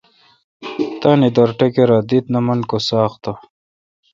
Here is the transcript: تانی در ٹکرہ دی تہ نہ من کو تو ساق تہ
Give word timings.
تانی 1.01 1.29
در 1.35 1.49
ٹکرہ 1.57 1.99
دی 2.09 2.17
تہ 2.23 2.29
نہ 2.33 2.39
من 2.45 2.59
کو 2.69 2.77
تو 2.81 2.85
ساق 2.87 3.13
تہ 3.23 3.33